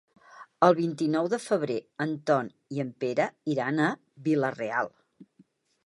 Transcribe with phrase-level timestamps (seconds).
[0.67, 3.95] El vint-i-nou de febrer en Ton i en Pere iran a
[4.31, 4.95] Vila-real.